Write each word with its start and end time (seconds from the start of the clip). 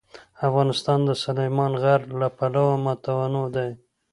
افغانستان 0.47 0.99
د 1.05 1.11
سلیمان 1.23 1.71
غر 1.81 2.01
له 2.19 2.27
پلوه 2.37 2.75
متنوع 2.85 3.47
دی. 3.55 3.69